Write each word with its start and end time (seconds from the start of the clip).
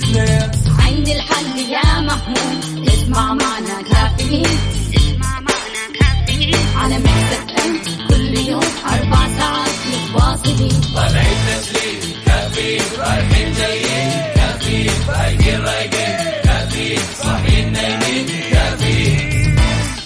سنين 0.00 0.50
عندي 0.78 1.12
الحل 1.12 1.58
يا 1.58 2.00
محمود. 2.00 2.88
اسمع 2.88 3.34
معنا 3.34 3.82
كافيين. 3.92 4.58
اسمع 4.96 5.40
معنا 5.40 5.84
كافيين. 6.00 6.56
على 6.76 6.98
Mix 6.98 7.50
FM 7.64 7.80
كل 8.08 8.38
يوم 8.38 8.70
أربع 8.86 9.28
ساعات 9.38 9.70
متواصلين. 9.92 10.80
طالعين 10.94 11.36
تسليم 11.46 12.14
كافيين 12.26 12.82
رايحين 12.98 13.52
جايين 13.52 14.10
كافيين 14.34 14.90
فايقين 15.08 15.60
رايقين 15.60 16.16
كافيين 16.44 17.00
صاحيين 17.22 17.72
نايمين 17.72 18.26
كافيين 18.52 19.56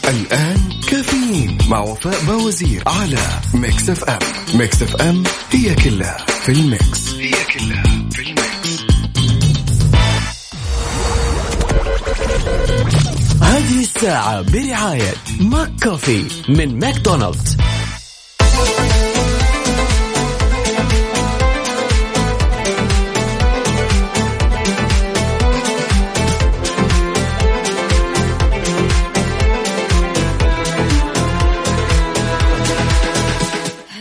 الآن 0.09 0.61
كافيين 0.91 1.59
مع 1.69 1.81
وفاء 1.81 2.25
بوزير 2.25 2.83
على 2.87 3.19
Mix 3.55 3.91
FM. 3.91 4.19
Mix 4.55 4.83
FM 4.83 5.23
هي 5.51 5.75
كلها 5.75 6.17
في 6.43 6.53
ال 6.53 6.65
mix. 6.65 7.15
هي 7.15 7.44
الساعة 14.05 14.43
برعاية 14.53 15.13
McCoffee 15.41 16.25
من 16.49 16.79
ماكدونالدز. 16.79 17.57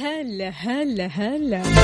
هلا 0.02 0.50
هلا 0.50 1.08
هلا. 1.08 1.83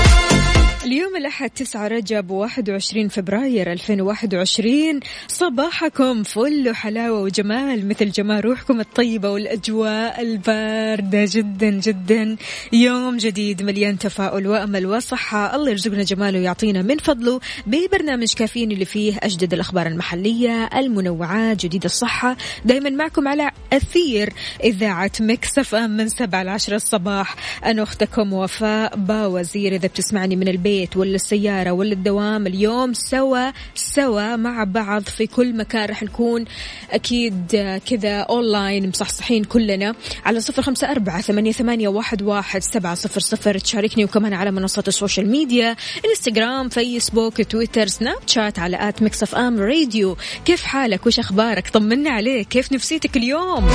اليوم 0.89 1.15
الأحد 1.15 1.49
9 1.49 1.87
رجب 1.87 2.31
21 2.31 3.07
فبراير 3.07 3.71
2021 3.71 4.99
صباحكم 5.27 6.23
فل 6.23 6.69
وحلاوة 6.69 7.21
وجمال 7.21 7.87
مثل 7.87 8.11
جمال 8.11 8.45
روحكم 8.45 8.79
الطيبة 8.79 9.29
والأجواء 9.29 10.21
الباردة 10.21 11.25
جدا 11.31 11.69
جدا. 11.69 12.35
يوم 12.73 13.17
جديد 13.17 13.63
مليان 13.63 13.97
تفاؤل 13.97 14.47
وأمل 14.47 14.85
وصحة. 14.85 15.55
الله 15.55 15.69
يرزقنا 15.71 16.03
جماله 16.03 16.39
ويعطينا 16.39 16.81
من 16.81 16.97
فضله 16.97 17.39
ببرنامج 17.67 18.33
كافيين 18.33 18.71
اللي 18.71 18.85
فيه 18.85 19.17
أجدد 19.23 19.53
الأخبار 19.53 19.87
المحلية 19.87 20.69
المنوعات 20.75 21.65
جديد 21.65 21.83
الصحة. 21.83 22.37
دايما 22.65 22.89
معكم 22.89 23.27
على 23.27 23.51
أثير 23.73 24.33
إذاعة 24.63 25.11
Mix 25.19 25.53
FM 25.53 25.75
من 25.75 26.09
7 26.09 26.43
ل 26.43 26.49
10 26.49 26.75
الصباح. 26.75 27.35
أنا 27.65 27.83
أختكم 27.83 28.33
وفاء 28.33 28.95
باوزير 28.95 29.75
إذا 29.75 29.87
بتسمعني 29.87 30.35
من 30.35 30.47
البيت. 30.47 30.78
ولا 30.95 31.16
السيارة 31.16 31.72
ولا 31.72 31.94
الدوام 31.94 32.47
اليوم 32.47 32.94
سوا 32.94 33.52
سوا 33.75 34.35
مع 34.35 34.63
بعض 34.63 35.03
في 35.03 35.27
كل 35.27 35.58
مكان. 35.58 35.85
راح 35.89 36.03
نكون 36.03 36.45
أكيد 36.91 37.45
كذا 37.89 38.19
أونلاين 38.19 38.89
مصحصحين 38.89 39.44
كلنا 39.44 39.95
على 40.25 40.39
صفر 40.39 40.61
خمسة 40.61 40.91
أربعة 40.91 41.22
ثمانية, 41.22 41.52
ثمانية 41.52 41.88
واحد, 41.88 42.22
واحد 42.22 42.63
سبعة 42.63 42.95
صفر 42.95 43.19
صفر. 43.19 43.57
تشاركني 43.57 44.03
وكمان 44.03 44.33
على 44.33 44.52
منصات 44.52 44.88
ال 44.88 44.94
social 44.94 45.30
media 45.30 45.75
إنستغرام 46.05 46.69
فيسبوك 46.69 47.41
تويتر 47.41 47.88
سناب 47.88 48.19
شات 48.28 48.59
على 48.59 48.90
at 48.90 49.01
Mix 49.01 49.23
FM 49.23 49.59
Radio. 49.59 50.17
كيف 50.46 50.63
حالك؟ 50.63 51.07
وش 51.07 51.19
أخبارك؟ 51.19 51.69
طمنا 51.69 52.09
عليك. 52.09 52.47
كيف 52.47 52.72
نفسيتك 52.72 53.17
اليوم؟ 53.17 53.69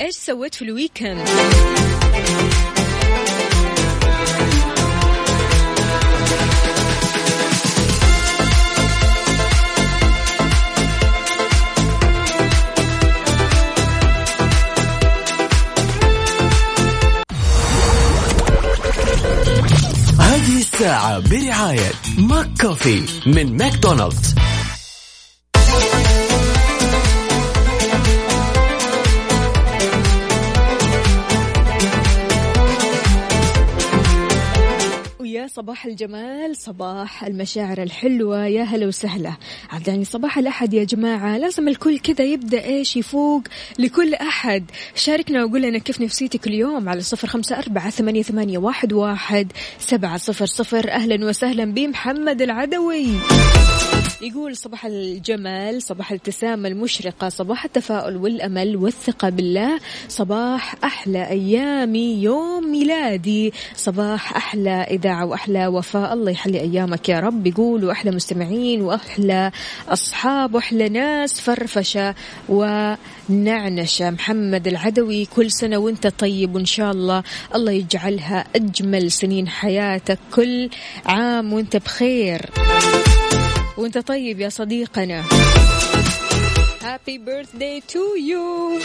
إيش 0.00 0.14
سويت 0.14 0.54
في 0.54 0.62
ال 0.62 0.69
weekend؟ 0.69 1.28
برعاية 21.18 21.90
McCoffee 22.18 23.02
من 23.26 23.56
ماكدونالدز. 23.56 24.34
صباح 35.56 35.86
الجمال 35.86 36.56
صباح 36.56 37.24
المشاعر 37.24 37.82
الحلوة 37.82 38.46
يا 38.46 38.62
هلا 38.62 38.86
وسهلا. 38.86 39.32
عاد 39.70 39.88
يعني 39.88 40.04
صباح 40.04 40.38
الأحد 40.38 40.74
يا 40.74 40.84
جماعة. 40.84 41.38
لازم 41.38 41.68
الكل 41.68 41.98
كذا 41.98 42.24
يبدأ 42.24 42.64
إيش 42.64 42.96
يفوق 42.96 43.42
لكل 43.78 44.14
أحد. 44.14 44.64
شاركنا 44.94 45.44
وقول 45.44 45.62
لنا 45.62 45.78
كيف 45.78 46.00
نفسيتك 46.00 46.46
اليوم 46.46 46.88
على 46.88 47.00
صفر 47.00 47.28
خمسة 47.28 47.58
أربعة 47.58 47.90
ثمانية, 47.90 48.22
ثمانية 48.22 48.58
واحد, 48.58 48.92
واحد 48.92 49.52
سبعة 49.78 50.16
صفر 50.16 50.46
صفر. 50.46 50.90
أهلا 50.90 51.26
وسهلا 51.26 51.64
بمحمد 51.64 52.42
العدوي. 52.42 53.06
يقول 54.24 54.56
صباح 54.56 54.86
الجمال 54.86 55.82
صباح 55.82 56.10
الابتسامة 56.10 56.68
المشرقة 56.68 57.28
صباح 57.28 57.64
التفاؤل 57.64 58.16
والأمل 58.16 58.76
والثقة 58.76 59.28
بالله 59.28 59.78
صباح 60.08 60.84
أحلى 60.84 61.28
أيامي 61.28 62.22
يوم 62.22 62.72
ميلادي 62.72 63.52
صباح 63.76 64.36
أحلى 64.36 64.70
إذاعة 64.70 65.26
وأحلى 65.26 65.66
وفاء. 65.66 66.12
الله 66.12 66.30
يحلي 66.30 66.60
أيامك 66.60 67.08
يا 67.08 67.20
رب. 67.20 67.46
يقول 67.46 67.84
وأحلى 67.84 68.10
مستمعين 68.10 68.82
وأحلى 68.82 69.50
أصحاب 69.88 70.54
وأحلى 70.54 70.88
ناس 70.88 71.40
فرفشة 71.40 72.14
ونعنشة. 72.48 74.10
محمد 74.10 74.66
العدوي 74.66 75.24
كل 75.24 75.50
سنة 75.50 75.78
وأنت 75.78 76.06
طيب 76.06 76.54
وإن 76.54 76.64
شاء 76.64 76.90
الله. 76.90 77.22
الله 77.54 77.72
يجعلها 77.72 78.44
أجمل 78.56 79.10
سنين 79.10 79.48
حياتك 79.48 80.18
كل 80.34 80.70
عام 81.06 81.52
وأنت 81.52 81.76
بخير. 81.76 82.50
وانت 83.78 83.98
طيب 83.98 84.40
يا 84.40 84.48
صديقنا. 84.48 85.24
happy 86.82 87.18
birthday 87.18 87.80
to 87.80 88.14
you 88.14 88.78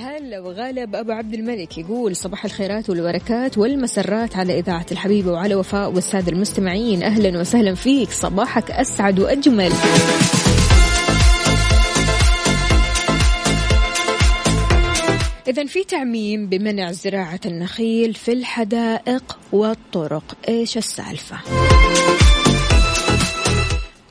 هلا 0.00 0.40
وغالب 0.40 0.96
أبو 0.96 1.12
عبد 1.12 1.34
الملك 1.34 1.78
يقول 1.78 2.16
صباح 2.16 2.44
الخيرات 2.44 2.90
والبركات 2.90 3.58
والمسرات 3.58 4.36
على 4.36 4.58
إذاعة 4.58 4.86
الحبيبه 4.92 5.32
وعلى 5.32 5.54
وفاء 5.54 5.90
والسادة 5.90 6.32
المستمعين. 6.32 7.02
أهلا 7.02 7.40
وسهلا 7.40 7.74
فيك. 7.74 8.10
صباحك 8.10 8.70
أسعد 8.70 9.20
وأجمل. 9.20 9.72
إذا 15.48 15.66
في 15.66 15.84
تعميم 15.84 16.46
بمنع 16.46 16.92
زراعة 16.92 17.40
النخيل 17.46 18.14
في 18.14 18.32
الحدائق 18.32 19.38
والطرق، 19.52 20.36
إيش 20.48 20.76
السالفة؟ 20.76 21.36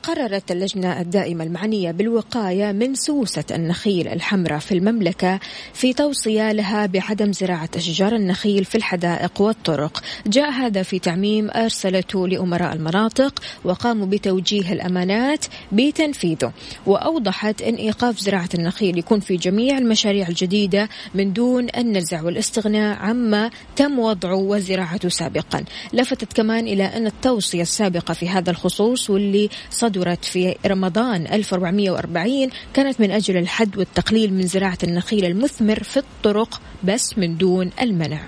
قررت 0.08 0.50
اللجنة 0.50 1.00
الدائمة 1.00 1.44
المعنية 1.44 1.90
بالوقاية 1.90 2.72
من 2.72 2.94
سوسة 2.94 3.44
النخيل 3.50 4.08
الحمراء 4.08 4.58
في 4.58 4.72
المملكة 4.72 5.40
في 5.74 5.92
توصية 5.92 6.52
لها 6.52 6.86
بعدم 6.86 7.32
زراعة 7.32 7.68
أشجار 7.76 8.14
النخيل 8.14 8.64
في 8.64 8.74
الحدائق 8.74 9.40
والطرق. 9.40 10.02
جاء 10.26 10.50
هذا 10.50 10.82
في 10.82 10.98
تعميم 10.98 11.50
أرسلته 11.50 12.28
لأمراء 12.28 12.72
المناطق 12.72 13.42
وقاموا 13.64 14.06
بتوجيه 14.06 14.72
الأمانات 14.72 15.44
بتنفيذه. 15.72 16.52
وأوضحت 16.86 17.62
أن 17.62 17.74
إيقاف 17.74 18.18
زراعة 18.18 18.48
النخيل 18.54 18.98
يكون 18.98 19.20
في 19.20 19.36
جميع 19.36 19.78
المشاريع 19.78 20.28
الجديدة 20.28 20.88
من 21.14 21.32
دون 21.32 21.66
النزع 21.76 22.22
والاستغناء 22.22 22.98
عما 22.98 23.50
تم 23.76 23.98
وضعه 23.98 24.36
وزراعته 24.36 25.08
سابقا. 25.08 25.64
لفتت 25.92 26.32
كمان 26.32 26.66
إلى 26.66 26.84
أن 26.84 27.06
التوصية 27.06 27.62
السابقة 27.62 28.14
في 28.14 28.28
هذا 28.28 28.50
الخصوص 28.50 29.10
واللي 29.10 29.48
صدرت 29.98 30.24
في 30.24 30.56
رمضان 30.66 31.26
1440 31.26 32.50
كانت 32.74 33.00
من 33.00 33.10
أجل 33.10 33.36
الحد 33.36 33.78
والتقليل 33.78 34.34
من 34.34 34.46
زراعة 34.46 34.78
النخيل 34.84 35.24
المثمر 35.24 35.82
في 35.82 35.96
الطرق 35.96 36.60
بس 36.84 37.18
من 37.18 37.36
دون 37.36 37.70
المنع. 37.80 38.20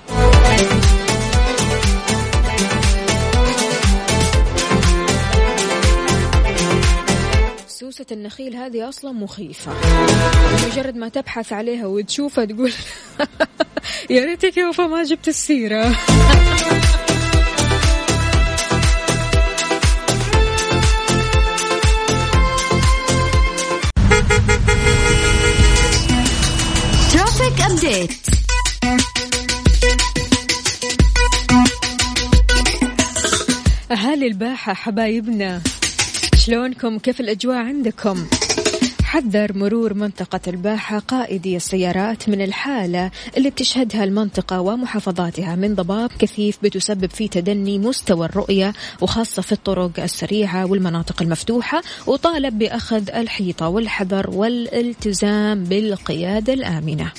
سوسة 7.67 8.07
النخيل 8.13 8.57
هذه 8.57 8.89
أصلا 8.89 9.13
مخيفة. 9.13 9.73
مجرد 10.67 10.97
ما 10.97 11.09
تبحث 11.09 11.53
عليها 11.53 11.87
وتشوفها 11.87 12.45
تقول 12.45 12.73
يا 14.11 14.25
ريتك 14.25 14.57
يا 14.57 14.87
ما 14.87 15.03
جبت 15.03 15.29
السيرة. 15.29 15.97
أهل 34.11 34.25
الباحة 34.25 34.75
حبايبنا 34.75 35.61
شلونكم؟ 36.37 36.99
كيف 36.99 37.21
الأجواء 37.21 37.57
عندكم؟ 37.57 38.27
حذر 39.03 39.59
مرور 39.59 39.95
منطقة 39.95 40.41
الباحة 40.47 40.99
قائدي 40.99 41.57
السيارات 41.57 42.29
من 42.29 42.41
الحالة 42.41 43.11
اللي 43.37 43.51
بتشهدها 43.51 44.05
المنطقة 44.05 44.61
ومحافظاتها 44.61 45.57
من 45.57 45.75
ضباب 45.75 46.11
كثيف 46.19 46.59
بتسبب 46.63 47.11
في 47.11 47.29
تدني 47.29 47.79
مستوى 47.79 48.27
الرؤية 48.27 48.73
وخاصة 49.01 49.43
في 49.43 49.53
الطرق 49.53 50.01
السريعة 50.01 50.67
والمناطق 50.67 51.23
المفتوحة 51.23 51.83
وطالب 52.07 52.59
بأخذ 52.59 53.11
الحيطة 53.11 53.69
والحذر 53.69 54.31
والالتزام 54.31 55.65
بالقيادة 55.65 56.53
الآمنة. 56.53 57.13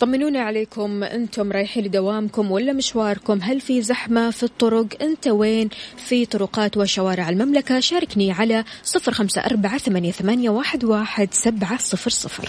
طمنونا 0.00 0.40
عليكم. 0.40 1.04
أنتم 1.04 1.52
رايحين 1.52 1.84
لدوامكم 1.84 2.50
ولا 2.50 2.72
مشواركم؟ 2.72 3.38
هل 3.42 3.60
في 3.60 3.82
زحمة 3.82 4.30
في 4.30 4.42
الطرق؟ 4.42 4.86
انت 5.02 5.28
وين؟ 5.28 5.68
في 6.08 6.26
طرقات 6.26 6.76
وشوارع 6.76 7.28
المملكة. 7.28 7.80
شاركني 7.80 8.32
على 8.32 8.64
صفر 8.84 9.12
خمسة 9.12 9.40
أربعة 9.40 9.78
ثمانية, 9.78 10.12
ثمانية 10.12 10.50
واحد, 10.50 10.84
واحد 10.84 11.28
سبعة 11.32 11.78
صفر 11.78 12.10
صفر. 12.10 12.48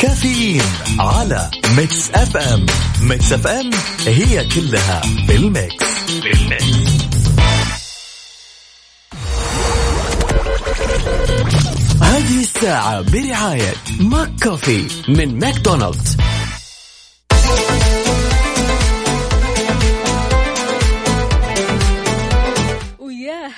كافيين 0.00 0.62
على 0.98 1.50
Mix 1.76 2.10
FM. 2.10 2.66
Mix 3.02 3.32
FM 3.32 3.70
هي 4.06 4.44
كلها 4.44 5.02
بال 5.28 5.47
mix. 5.47 5.84
بال 6.22 6.47
mix. 6.47 6.98
هذه 12.02 12.40
الساعة 12.40 13.00
برعاية 13.12 13.74
McCoffee 14.00 14.86
من 15.08 15.38
ماكدونالدز. 15.38 16.16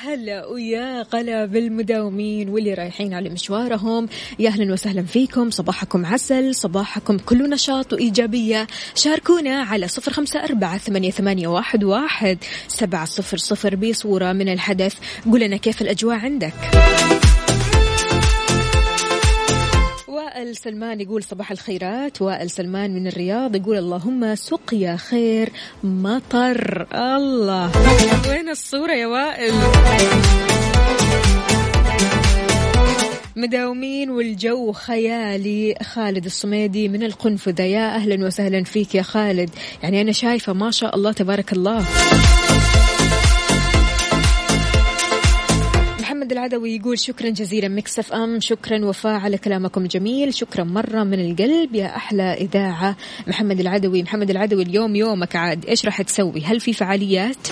هلا 0.04 0.46
ويا 0.46 1.02
غلا 1.14 1.46
بالمداومين 1.46 2.48
واللي 2.48 2.74
رايحين 2.74 3.14
على 3.14 3.28
مشوارهم. 3.28 4.08
يا 4.38 4.48
أهلا 4.48 4.72
وسهلا 4.72 5.02
فيكم. 5.02 5.50
صباحكم 5.50 6.06
عسل 6.06 6.54
صباحكم 6.54 7.18
كله 7.18 7.46
نشاط 7.46 7.92
وإيجابية. 7.92 8.66
شاركونا 8.94 9.62
على 9.62 9.88
صفر 9.88 10.12
خمسة 10.12 10.44
أربعة 10.44 10.78
ثمانية, 10.78 11.10
ثمانية 11.10 11.48
واحد, 11.48 11.84
واحد. 11.84 12.38
سبعة 12.68 13.04
صفر 13.04 13.36
صفر 13.36 13.76
بصورة 13.76 14.32
من 14.32 14.48
الحدث. 14.48 14.94
قولنا 15.24 15.56
كيف 15.56 15.82
الأجواء 15.82 16.18
عندك. 16.18 16.54
وائل 20.30 20.56
سلمان 20.56 21.00
يقول 21.00 21.22
صباح 21.22 21.50
الخيرات. 21.50 22.22
وائل 22.22 22.50
سلمان 22.50 22.94
من 22.94 23.06
الرياض 23.06 23.56
يقول 23.56 23.78
اللهم 23.78 24.34
سقيا 24.34 24.96
خير 24.96 25.48
مطر. 25.84 26.86
الله. 26.94 27.70
وين 28.30 28.48
الصورة 28.48 28.92
يا 28.92 29.06
وائل؟ 29.06 29.52
مداومين 33.36 34.10
والجو 34.10 34.72
خيالي. 34.72 35.74
خالد 35.82 36.24
الصميدي 36.24 36.88
من 36.88 37.02
القنفذة. 37.02 37.62
يا 37.62 37.94
أهلا 37.94 38.26
وسهلا 38.26 38.64
فيك 38.64 38.94
يا 38.94 39.02
خالد. 39.02 39.50
يعني 39.82 40.00
أنا 40.00 40.12
شايفة 40.12 40.52
ما 40.52 40.70
شاء 40.70 40.96
الله 40.96 41.12
تبارك 41.12 41.52
الله. 41.52 41.84
محمد 46.30 46.38
العدوي 46.38 46.76
يقول 46.76 46.98
شكرا 46.98 47.30
جزيلا 47.30 47.68
مكسف 47.68 48.12
ام 48.12 48.40
شكرا 48.40 48.84
وفاء 48.84 49.12
على 49.12 49.38
كلامكم 49.38 49.82
الجميل 49.82 50.34
شكرا 50.34 50.64
مرة 50.64 51.04
من 51.04 51.20
القلب 51.20 51.74
يا 51.74 51.96
أحلى 51.96 52.22
إذاعة. 52.22 52.96
محمد 53.26 53.60
العدوي 53.60 54.02
محمد 54.02 54.30
العدوي 54.30 54.62
اليوم 54.62 54.96
يومك 54.96 55.36
عاد 55.36 55.66
إيش 55.66 55.84
راح 55.84 56.02
تسوي؟ 56.02 56.40
هل 56.40 56.60
في 56.60 56.72
فعاليات؟ 56.72 57.46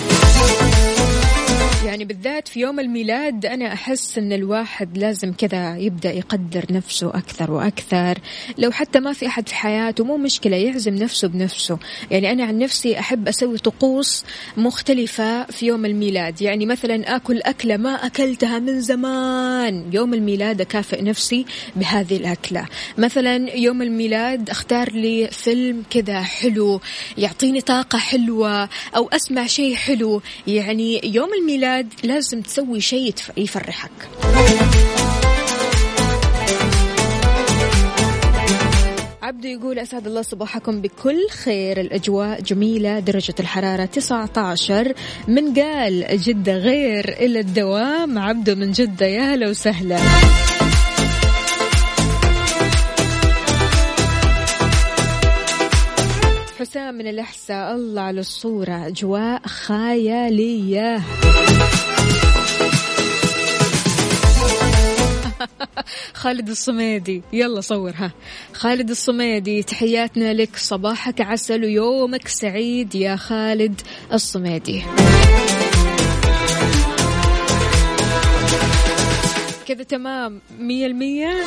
يعني 1.88 2.04
بالذات 2.04 2.48
في 2.48 2.60
يوم 2.60 2.80
الميلاد 2.80 3.46
أنا 3.46 3.72
أحس 3.72 4.18
أن 4.18 4.32
الواحد 4.32 4.98
لازم 4.98 5.32
كذا 5.32 5.76
يبدأ 5.76 6.12
يقدر 6.12 6.64
نفسه 6.70 7.08
أكثر 7.08 7.50
وأكثر. 7.50 8.18
لو 8.58 8.70
حتى 8.70 9.00
ما 9.00 9.12
في 9.12 9.26
أحد 9.26 9.48
في 9.48 9.54
حياته 9.54 10.04
مو 10.04 10.16
مشكلة 10.16 10.56
يعزم 10.56 10.94
نفسه 10.94 11.28
بنفسه. 11.28 11.78
يعني 12.10 12.32
أنا 12.32 12.44
عن 12.44 12.58
نفسي 12.58 12.98
أحب 12.98 13.28
أسوي 13.28 13.58
طقوس 13.58 14.24
مختلفة 14.56 15.44
في 15.44 15.66
يوم 15.66 15.84
الميلاد. 15.84 16.42
يعني 16.42 16.66
مثلا 16.66 17.16
أكل 17.16 17.40
أكلة 17.42 17.76
ما 17.76 18.06
أكلتها 18.06 18.58
من 18.58 18.80
زمان. 18.80 19.84
يوم 19.92 20.14
الميلاد 20.14 20.60
أكافئ 20.60 21.02
نفسي 21.02 21.46
بهذه 21.76 22.16
الأكلة. 22.16 22.66
مثلا 22.98 23.56
يوم 23.56 23.82
الميلاد 23.82 24.50
أختار 24.50 24.92
لي 24.92 25.28
فيلم 25.32 25.82
كذا 25.90 26.22
حلو 26.22 26.80
يعطيني 27.18 27.60
طاقة 27.60 27.98
حلوة 27.98 28.68
أو 28.96 29.08
أسمع 29.08 29.46
شيء 29.46 29.74
حلو. 29.74 30.22
يعني 30.46 31.00
يوم 31.04 31.28
الميلاد 31.40 31.77
لازم 32.04 32.40
تسوي 32.40 32.80
شيء 32.80 33.14
يفرحك. 33.36 33.90
عبدو 39.22 39.48
يقول 39.48 39.78
أسعد 39.78 40.06
الله 40.06 40.22
صباحكم 40.22 40.80
بكل 40.80 41.28
خير. 41.44 41.80
الأجواء 41.80 42.40
جميلة 42.40 42.98
درجة 42.98 43.34
الحرارة 43.40 43.84
19 43.84 44.92
من 45.28 45.54
قال 45.54 46.20
جدة 46.20 46.56
غير 46.56 47.08
إلى 47.08 47.40
الدوام. 47.40 48.18
عبدو 48.18 48.54
من 48.54 48.72
جدة 48.72 49.06
يا 49.06 49.34
هلا 49.34 49.48
وسهلا. 49.48 49.98
حسام 56.58 56.94
من 56.94 57.06
الأحساء. 57.06 57.74
الله 57.74 58.02
على 58.02 58.20
الصورة. 58.20 58.86
أجواء 58.86 59.42
خيالية. 59.46 61.00
خالد 66.14 66.48
الصميدي. 66.48 67.22
يلا 67.32 67.60
صورها 67.60 68.12
خالد 68.52 68.90
الصميدي 68.90 69.62
تحياتنا 69.62 70.34
لك. 70.34 70.56
صباحك 70.56 71.20
عسل 71.20 71.64
ويومك 71.64 72.28
سعيد 72.28 72.94
يا 72.94 73.16
خالد 73.16 73.80
الصميدي. 74.12 74.82
كذا 79.66 79.82
تمام. 79.82 80.40
مية 80.58 80.86
المية 80.86 81.44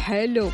حلو. 0.00 0.50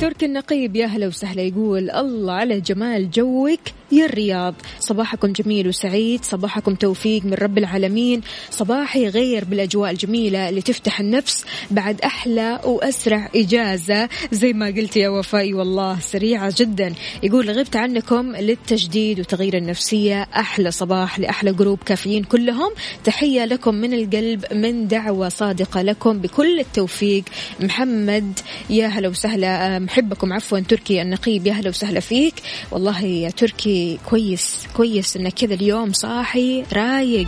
تركي 0.00 0.26
النقيب 0.26 0.76
يا 0.76 0.86
هلا 0.86 1.06
وسهلا 1.06 1.42
يقول 1.42 1.90
الله 1.90 2.32
على 2.32 2.60
جمال 2.60 3.10
جوك 3.10 3.60
يا 3.92 4.04
الرياض. 4.04 4.54
صباحكم 4.78 5.32
جميل 5.32 5.68
وسعيد 5.68 6.24
صباحكم 6.24 6.74
توفيق 6.74 7.24
من 7.24 7.34
رب 7.34 7.58
العالمين. 7.58 8.20
صباحي 8.50 9.08
غير 9.08 9.44
بالأجواء 9.44 9.90
الجميلة 9.90 10.48
اللي 10.48 10.62
تفتح 10.62 11.00
النفس 11.00 11.44
بعد 11.70 12.00
أحلى 12.00 12.60
وأسرع 12.64 13.28
إجازة. 13.36 14.08
زي 14.32 14.52
ما 14.52 14.66
قلت 14.66 14.96
يا 14.96 15.08
وفائي 15.08 15.54
والله 15.54 16.00
سريعة 16.00 16.54
جدا. 16.56 16.94
يقول 17.22 17.50
غبت 17.50 17.76
عنكم 17.76 18.36
للتجديد 18.36 19.20
وتغيير 19.20 19.56
النفسية. 19.56 20.22
أحلى 20.22 20.70
صباح 20.70 21.18
لأحلى 21.18 21.52
جروب 21.52 21.78
كافيين 21.86 22.24
كلهم. 22.24 22.70
تحية 23.04 23.44
لكم 23.44 23.74
من 23.74 23.94
القلب 23.94 24.44
من 24.52 24.88
دعوة 24.88 25.28
صادقة 25.28 25.82
لكم. 25.82 26.18
بكل 26.18 26.60
التوفيق 26.60 27.24
محمد 27.60 28.38
يا 28.70 28.86
هلا 28.86 29.08
وسهلا 29.08 29.78
محبكم 29.90 30.32
عفوا 30.32 30.60
تركي 30.60 31.02
النقيب 31.02 31.46
يا 31.46 31.52
هلا 31.52 31.68
وسهلا 31.68 32.00
فيك. 32.00 32.34
والله 32.70 33.02
يا 33.04 33.30
تركي 33.30 33.98
كويس 34.10 34.66
كويس 34.76 35.16
إنك 35.16 35.32
كذا 35.34 35.54
اليوم 35.54 35.92
صاحي 35.92 36.64
رايق. 36.72 37.26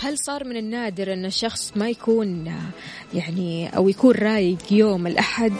هل 0.00 0.18
صار 0.18 0.44
من 0.44 0.56
النادر 0.56 1.12
إن 1.12 1.24
الشخص 1.24 1.72
ما 1.76 1.88
يكون 1.88 2.52
يعني 3.14 3.76
أو 3.76 3.88
يكون 3.88 4.14
رايق 4.14 4.58
يوم 4.70 5.06
الأحد؟ 5.06 5.52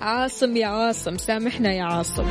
عاصم 0.00 0.56
يا 0.56 0.66
عاصم 0.66 1.18
سامحنا 1.18 1.72
يا 1.72 1.84
عاصم. 1.84 2.24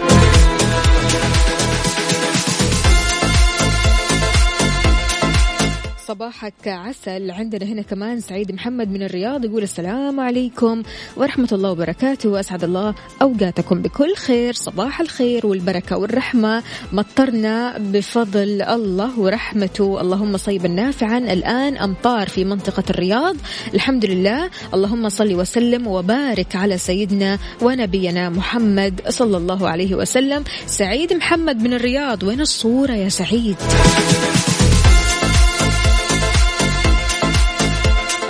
صباحك 6.09 6.67
عسل. 6.67 7.31
عندنا 7.31 7.65
هنا 7.65 7.81
كمان 7.81 8.19
سعيد 8.19 8.51
محمد 8.51 8.89
من 8.89 9.03
الرياض 9.03 9.45
يقول 9.45 9.63
السلام 9.63 10.19
عليكم 10.19 10.83
ورحمة 11.17 11.47
الله 11.51 11.71
وبركاته 11.71 12.29
وأسعد 12.29 12.63
الله 12.63 12.95
أوقاتكم 13.21 13.81
بكل 13.81 14.15
خير 14.15 14.53
صباح 14.53 15.01
الخير 15.01 15.47
والبركة 15.47 15.97
والرحمة. 15.97 16.63
مطرنا 16.93 17.77
بفضل 17.77 18.61
الله 18.61 19.19
ورحمته. 19.19 20.01
اللهم 20.01 20.37
صيبا 20.37 20.67
نافعا. 20.67 21.17
الآن 21.17 21.77
أمطار 21.77 22.29
في 22.29 22.45
منطقة 22.45 22.83
الرياض. 22.89 23.35
الحمد 23.73 24.05
لله. 24.05 24.49
اللهم 24.73 25.09
صل 25.09 25.33
وسلم 25.33 25.87
وبارك 25.87 26.55
على 26.55 26.77
سيدنا 26.77 27.37
ونبينا 27.61 28.29
محمد 28.29 29.01
صلى 29.09 29.37
الله 29.37 29.69
عليه 29.69 29.95
وسلم. 29.95 30.43
سعيد 30.65 31.13
محمد 31.13 31.61
من 31.61 31.73
الرياض. 31.73 32.23
وين 32.23 32.41
الصورة 32.41 32.91
يا 32.91 33.09
سعيد؟ 33.09 33.57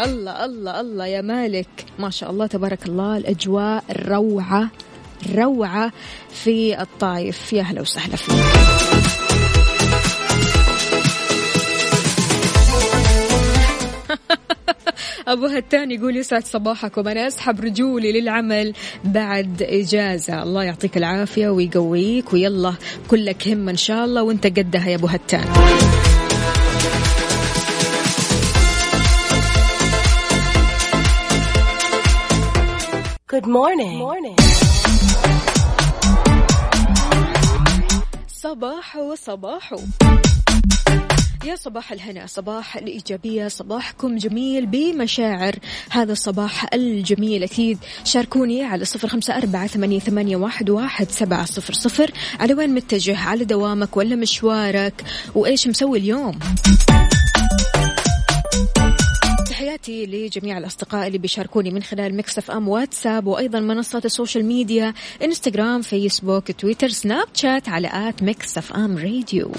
الله 0.03 0.45
الله 0.45 0.79
الله 0.81 1.05
يا 1.05 1.21
مالك. 1.21 1.85
ما 1.99 2.09
شاء 2.09 2.31
الله 2.31 2.47
تبارك 2.47 2.85
الله 2.85 3.17
الأجواء 3.17 3.83
روعة 4.07 4.69
روعة 5.35 5.91
في 6.29 6.81
الطايف 6.81 7.53
يا 7.53 7.61
هلا 7.61 7.81
وسهلا 7.81 8.15
فيك. 8.15 8.35
أبو 15.27 15.45
هتان 15.45 15.91
يقول 15.91 16.17
يسعد 16.17 16.45
صباحكم 16.45 17.07
أنا 17.07 17.27
أسحب 17.27 17.59
رجولي 17.59 18.21
للعمل 18.21 18.73
بعد 19.03 19.63
إجازة. 19.63 20.43
الله 20.43 20.63
يعطيك 20.63 20.97
العافية 20.97 21.49
ويقويك 21.49 22.33
ويلا 22.33 22.73
كلك 23.07 23.47
همة 23.47 23.71
إن 23.71 23.77
شاء 23.77 24.05
الله 24.05 24.23
وانت 24.23 24.47
قدها 24.47 24.89
يا 24.89 24.95
أبو 24.95 25.07
هتان 25.07 25.45
Good 33.35 33.45
morning. 33.45 33.97
morning. 34.07 34.37
صباحو 38.27 39.15
صباحو 39.15 39.79
يا 41.45 41.55
صباح 41.55 41.91
الهنا 41.91 42.25
صباح 42.25 42.77
الإيجابية 42.77 43.47
صباحكم 43.47 44.17
جميل 44.17 44.65
بمشاعر. 44.65 45.55
هذا 45.89 46.11
الصباح 46.11 46.73
الجميل 46.73 47.43
أكيد. 47.43 47.77
شاركوني 48.03 48.63
على 48.63 48.85
صفر 48.85 49.07
خمسة 49.07 49.37
أربعة 49.37 49.67
ثمانية, 49.67 49.99
ثمانية 49.99 50.35
واحد, 50.35 50.69
واحد 50.69 51.11
سبعة 51.11 51.45
صفر 51.45 51.73
صفر. 51.73 52.11
على 52.39 52.53
وين 52.53 52.75
متجه؟ 52.75 53.17
على 53.17 53.45
دوامك 53.45 53.97
ولا 53.97 54.15
مشوارك؟ 54.15 55.03
وإيش 55.35 55.67
مسوي 55.67 55.99
اليوم؟ 55.99 56.39
تحياتي 59.83 60.05
لجميع 60.05 60.57
الأصدقاء 60.57 61.07
اللي 61.07 61.17
بيشاركوني 61.17 61.71
من 61.71 61.83
خلال 61.83 62.17
Mix 62.17 62.51
FM 62.51 62.67
واتساب 62.67 63.27
وأيضا 63.27 63.59
منصات 63.59 64.05
ال 64.05 64.11
social 64.11 64.45
media 64.45 64.93
إنستغرام 65.23 65.81
فيسبوك 65.81 66.51
تويتر 66.51 66.89
سناب 66.89 67.27
شات 67.33 67.69
على 67.69 67.89
at 67.93 68.23
Mix 68.23 68.73
FM 68.73 68.97
Radio. 68.97 69.51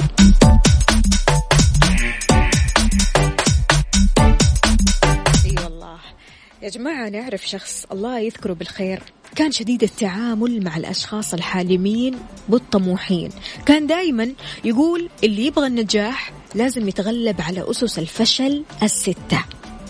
يا 6.63 6.69
جماعة 6.69 7.09
نعرف 7.09 7.49
شخص 7.49 7.87
الله 7.93 8.19
يذكره 8.19 8.53
بالخير. 8.53 9.03
كان 9.37 9.53
شديد 9.53 9.83
التعامل 9.83 10.65
مع 10.65 10.77
الأشخاص 10.77 11.35
الحالمين 11.35 12.19
والطموحين 12.49 13.31
كان 13.67 13.87
دائما 13.87 14.33
يقول 14.65 15.09
اللي 15.25 15.47
يبغى 15.47 15.67
النجاح 15.67 16.33
لازم 16.55 16.89
يتغلب 16.89 17.41
على 17.41 17.71
أسس 17.71 17.99
الفشل 17.99 18.65
الستة. 18.83 19.45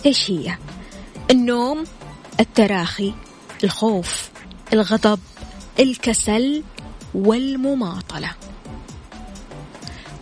إيش 0.05 0.31
هي؟ 0.31 0.57
النوم 1.31 1.83
التراخي 2.39 3.13
الخوف 3.63 4.29
الغضب 4.73 5.19
الكسل 5.79 6.63
والمماطلة. 7.13 8.31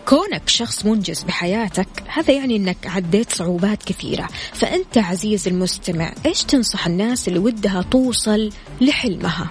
كونك 0.06 0.50
شخص 0.50 0.86
منجز 0.86 1.24
بحياتك 1.24 1.88
هذا 2.08 2.34
يعني 2.34 2.56
إنك 2.56 2.88
عديت 2.88 3.32
صعوبات 3.32 3.84
كثيرة. 3.84 4.28
فأنت 4.54 4.98
عزيز 4.98 5.48
المستمع 5.48 6.14
إيش 6.26 6.44
تنصح 6.44 6.88
الناس 6.88 7.28
اللي 7.28 7.40
ودها 7.40 7.82
توصل 7.82 8.50
لحلمها؟ 8.82 9.50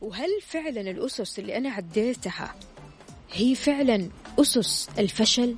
وهل 0.00 0.30
فعلا 0.48 0.80
الأسس 0.80 1.38
اللي 1.38 1.56
أنا 1.56 1.70
عديتها 1.70 2.54
هي 3.34 3.54
فعلا 3.54 4.08
أسس 4.40 4.88
الفشل. 4.98 5.56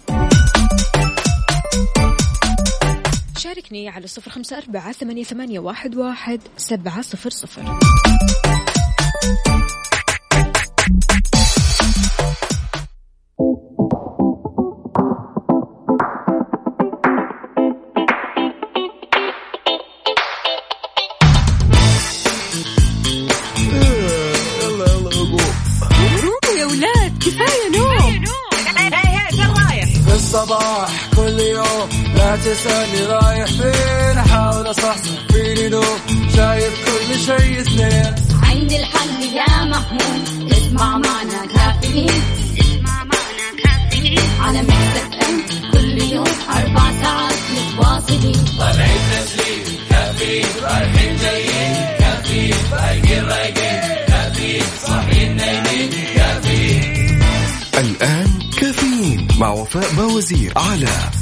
شاركني 3.38 3.88
على 3.88 4.06
صفر 4.06 4.30
خمسة 4.30 4.58
أربعة 4.58 4.92
ثمانية, 4.92 5.24
ثمانية 5.24 5.58
واحد, 5.58 5.94
واحد 5.96 6.40
سبعة 6.56 7.02
صفر 7.02 7.30
صفر. 7.30 7.78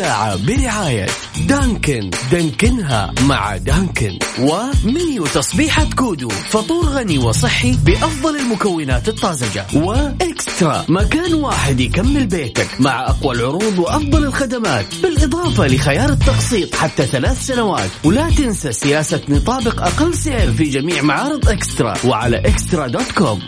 الساعة 0.00 0.46
برعاية 0.46 1.06
دانكن. 1.48 2.10
دانكنها 2.32 3.12
مع 3.22 3.56
دانكن. 3.56 4.18
ومنيو 4.38 5.26
تصبيحة 5.26 5.84
كودو. 5.96 6.28
فطور 6.28 6.84
غني 6.84 7.18
وصحي 7.18 7.72
بأفضل 7.72 8.36
المكونات 8.36 9.08
الطازجة. 9.08 9.66
وإكسترا. 9.74 10.84
مكان 10.88 11.34
واحد 11.34 11.80
يكمل 11.80 12.26
بيتك 12.26 12.80
مع 12.80 13.06
أقوى 13.06 13.34
العروض 13.34 13.78
وأفضل 13.78 14.24
الخدمات. 14.24 14.86
بالإضافة 15.02 15.66
لخيار 15.66 16.10
التقسيط 16.10 16.74
حتى 16.74 17.06
ثلاث 17.06 17.46
سنوات. 17.46 17.90
ولا 18.04 18.30
تنسى 18.30 18.72
سياسة 18.72 19.20
نطابق 19.28 19.82
أقل 19.82 20.14
سعر 20.14 20.52
في 20.52 20.64
جميع 20.64 21.02
معارض 21.02 21.48
إكسترا. 21.48 21.94
وعلى 22.04 22.36
إكسترا 22.36 22.86
dot 22.86 23.12
com. 23.12 23.40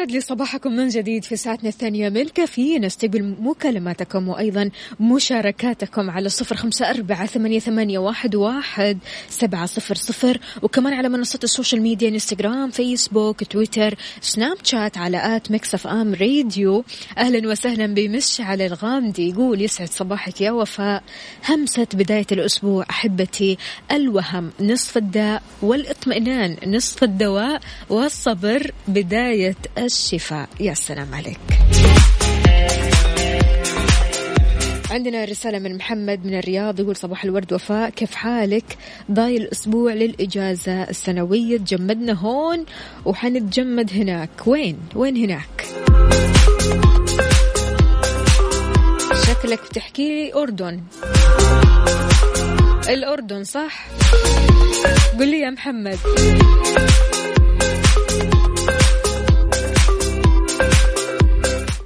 ويسعد 0.00 0.12
لي 0.14 0.20
صباحكم 0.20 0.72
من 0.72 0.88
جديد 0.88 1.24
في 1.24 1.36
ساعتنا 1.36 1.68
الثانية 1.68 2.08
من 2.08 2.28
كافيين 2.28 2.84
نستقبل 2.84 3.34
مكالماتكم 3.40 4.28
وأيضا 4.28 4.70
مشاركاتكم 5.00 6.10
على 6.10 6.28
صفر 6.28 6.56
خمسة 6.56 6.90
أربعة 6.90 7.26
ثمانية, 7.26 7.98
واحد, 8.34 8.98
سبعة 9.28 9.66
صفر 9.66 9.94
صفر. 9.94 10.40
وكمان 10.62 10.92
على 10.92 11.08
منصة 11.08 11.38
ال 11.44 11.49
social 11.49 11.82
media 11.82 12.08
إنستغرام 12.08 12.70
فيسبوك 12.70 13.44
تويتر 13.44 13.94
سناب 14.20 14.56
شات 14.62 14.98
على 14.98 15.36
at 15.36 15.50
Mix 15.50 15.86
FM 15.86 16.14
Radio. 16.14 16.84
أهلا 17.18 17.48
وسهلا 17.48 17.86
بمشعل 17.86 18.62
الغامدي. 18.62 19.28
يقول 19.28 19.62
يسعد 19.62 19.88
صباحك 19.88 20.40
يا 20.40 20.50
وفاء. 20.50 21.02
همسة 21.48 21.86
بداية 21.94 22.26
الأسبوع 22.32 22.86
أحبتي 22.90 23.58
الوهم 23.92 24.50
نصف 24.60 24.96
الداء 24.96 25.42
والإطمئنان 25.62 26.56
نصف 26.66 27.04
الدواء 27.04 27.60
والصبر 27.90 28.72
بداية 28.88 29.56
الشفاء. 29.90 30.48
يا 30.60 30.74
سلام 30.74 31.14
عليك. 31.14 31.40
عندنا 34.90 35.24
رسالة 35.24 35.58
من 35.58 35.76
محمد 35.76 36.26
من 36.26 36.38
الرياض 36.38 36.80
يقول 36.80 36.96
صباح 36.96 37.24
الورد 37.24 37.52
وفاء. 37.52 37.90
كيف 37.90 38.14
حالك؟ 38.14 38.78
ضايل 39.10 39.48
أسبوع 39.52 39.92
للإجازة 39.92 40.82
السنوية. 40.82 41.58
تجمدنا 41.58 42.12
هون 42.12 42.64
وحنتجمد 43.04 43.90
هناك. 43.92 44.30
وين؟ 44.46 44.78
وين 44.94 45.16
هناك؟ 45.16 45.66
شكلك 49.26 49.60
بتحكي 49.70 50.08
لي 50.08 50.34
أردن. 50.34 50.80
الأردن 52.88 53.44
صح؟ 53.44 53.86
قل 55.18 55.30
لي 55.30 55.40
يا 55.40 55.50
محمد. 55.50 55.98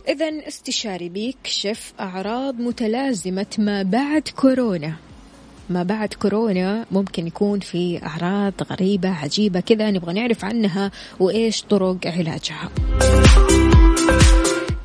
إذا 0.08 0.49
استشاري 0.49 1.08
بيكشف 1.08 1.92
أعراض 2.00 2.61
متلازمة 2.61 3.46
ما 3.58 3.82
بعد 3.82 4.23
كورونا. 4.37 4.94
ما 5.70 5.82
بعد 5.82 6.14
كورونا 6.14 6.87
ممكن 6.90 7.26
يكون 7.26 7.61
في 7.61 8.00
أعراض 8.02 8.52
غريبة 8.62 9.08
عجيبة 9.08 9.61
كذا 9.61 9.90
نبغى 9.90 10.12
نعرف 10.12 10.44
عنها 10.44 10.90
وإيش 11.20 11.62
طرق 11.62 11.99
علاجها. 12.06 12.70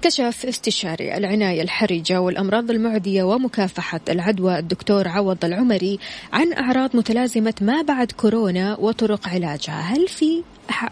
كشف 0.02 0.46
استشاري 0.46 1.18
العناية 1.18 1.62
الحرجة 1.62 2.22
والأمراض 2.22 2.72
المعدية 2.72 3.24
ومكافحة 3.24 4.02
العدوى 4.10 4.60
الدكتور 4.60 5.08
عوض 5.08 5.46
العمري 5.46 6.00
عن 6.34 6.54
أعراض 6.54 6.96
متلازمة 6.96 7.54
ما 7.62 7.82
بعد 7.82 8.12
كورونا 8.12 8.78
وطرق 8.80 9.28
علاجها. 9.28 9.82
هل 9.82 10.08
في 10.08 10.44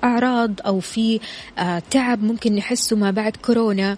أعراض 0.03 0.51
أو 0.65 0.79
في 0.79 1.19
آه، 1.59 1.81
تعب 1.91 2.23
ممكن 2.23 2.55
نحسه 2.55 2.95
ما 2.95 3.11
بعد 3.11 3.35
كورونا؟ 3.35 3.97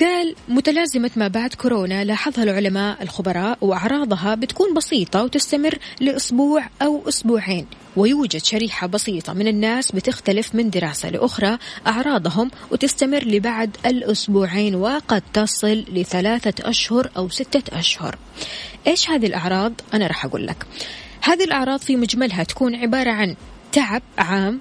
قال 0.00 0.34
متلازمة 0.48 1.10
ما 1.16 1.28
بعد 1.28 1.54
كورونا 1.54 2.04
لاحظها 2.04 2.44
العلماء 2.44 3.02
الخبراء 3.02 3.58
وأعراضها 3.60 4.34
بتكون 4.34 4.74
بسيطة 4.74 5.24
وتستمر 5.24 5.78
لأسبوع 6.00 6.62
أو 6.82 7.08
أسبوعين 7.08 7.66
ويوجد 7.96 8.44
شريحة 8.44 8.86
بسيطة 8.86 9.32
من 9.32 9.48
الناس 9.48 9.92
بتختلف 9.92 10.54
من 10.54 10.70
دراسة 10.70 11.10
لأخرى 11.10 11.58
أعراضهم 11.86 12.50
وتستمر 12.70 13.24
لبعد 13.24 13.76
الأسبوعين 13.86 14.74
وقد 14.74 15.22
تصل 15.32 15.84
لثلاثة 15.92 16.70
أشهر 16.70 17.10
أو 17.16 17.28
ستة 17.28 17.78
أشهر 17.78 18.18
إيش 18.86 19.10
هذه 19.10 19.26
الأعراض؟ 19.26 19.72
أنا 19.94 20.06
راح 20.06 20.24
أقول 20.24 20.46
لك 20.46 20.66
هذه 21.22 21.44
الأعراض 21.44 21.80
في 21.80 21.96
مجملها 21.96 22.44
تكون 22.44 22.74
عبارة 22.74 23.10
عن 23.10 23.36
تعب 23.72 24.02
عام 24.18 24.60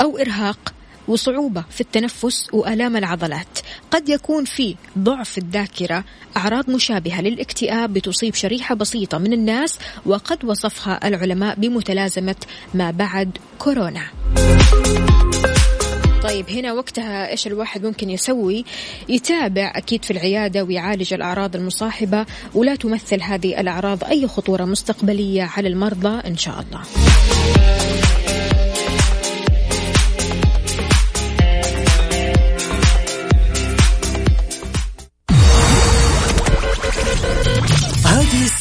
أو 0.00 0.18
إرهاق 0.18 0.74
وصعوبة 1.08 1.64
في 1.70 1.80
التنفس 1.80 2.46
وآلام 2.52 2.96
العضلات 2.96 3.58
قد 3.90 4.08
يكون 4.08 4.44
في 4.44 4.76
ضعف 4.98 5.38
الذاكرة 5.38 6.04
أعراض 6.36 6.70
مشابهة 6.70 7.20
للاكتئاب 7.20 7.92
بتصيب 7.92 8.34
شريحة 8.34 8.74
بسيطة 8.74 9.18
من 9.18 9.32
الناس 9.32 9.78
وقد 10.06 10.44
وصفها 10.44 11.08
العلماء 11.08 11.54
بمتلازمة 11.54 12.36
ما 12.74 12.90
بعد 12.90 13.38
كورونا 13.58 14.02
طيب 16.24 16.50
هنا 16.50 16.72
وقتها 16.72 17.30
إيش 17.30 17.46
الواحد 17.46 17.86
ممكن 17.86 18.10
يسوي؟ 18.10 18.64
يتابع 19.08 19.72
أكيد 19.76 20.04
في 20.04 20.10
العيادة 20.10 20.64
ويعالج 20.64 21.14
الأعراض 21.14 21.56
المصاحبة 21.56 22.26
ولا 22.54 22.74
تمثل 22.74 23.22
هذه 23.22 23.60
الأعراض 23.60 24.04
أي 24.04 24.28
خطورة 24.28 24.64
مستقبلية 24.64 25.42
على 25.42 25.68
المرضى 25.68 26.28
إن 26.28 26.36
شاء 26.36 26.60
الله. 26.60 26.82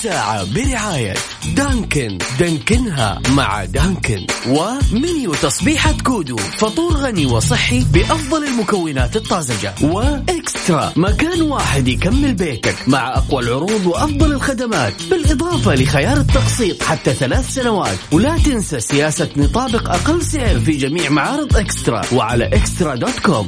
الساعة 0.03 0.53
برعاية 0.53 1.13
دانكن. 1.55 2.17
دانكنها 2.39 3.21
مع 3.29 3.65
دانكن. 3.65 4.27
ومنيو 4.47 5.33
تصبيحة 5.33 5.93
كودو. 6.03 6.37
فطور 6.37 6.93
غني 6.93 7.25
وصحي 7.25 7.83
بأفضل 7.93 8.43
المكونات 8.43 9.15
الطازجة. 9.15 9.73
وإكسترا. 9.81 10.93
مكان 10.95 11.41
واحد 11.41 11.87
يكمل 11.87 12.33
بيتك 12.33 12.75
مع 12.87 13.07
أقوى 13.17 13.43
العروض 13.43 13.85
وأفضل 13.85 14.31
الخدمات. 14.31 14.93
بالإضافة 15.09 15.75
لخيار 15.75 16.17
التقسيط 16.17 16.83
حتى 16.83 17.13
ثلاث 17.13 17.49
سنوات. 17.53 17.97
ولا 18.11 18.37
تنسى 18.37 18.79
سياسة 18.79 19.29
نطابق 19.37 19.89
أقل 19.89 20.21
سعر 20.21 20.59
في 20.59 20.71
جميع 20.71 21.09
معارض 21.09 21.57
إكسترا. 21.57 22.01
وعلى 22.13 22.45
إكسترا 22.45 22.95
دوت 22.95 23.19
كوم. 23.19 23.47